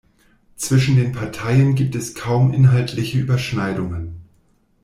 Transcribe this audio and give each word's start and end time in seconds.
Zwischen 0.55 0.95
den 0.95 1.11
Parteien 1.11 1.75
gibt 1.75 1.93
es 1.93 2.15
kaum 2.15 2.51
inhaltliche 2.55 3.19
Überschneidungen. 3.19 4.23